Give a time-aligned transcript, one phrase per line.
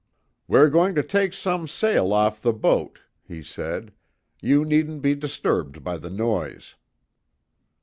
[0.47, 3.93] "We're going to take some sail off the boat," he said.
[4.41, 6.73] "You needn't be disturbed by the noise."